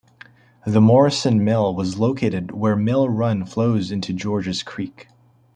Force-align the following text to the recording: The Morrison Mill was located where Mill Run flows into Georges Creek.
The 0.65 0.81
Morrison 0.81 1.43
Mill 1.45 1.75
was 1.75 1.99
located 1.99 2.53
where 2.53 2.75
Mill 2.75 3.07
Run 3.07 3.45
flows 3.45 3.91
into 3.91 4.13
Georges 4.13 4.63
Creek. 4.63 5.09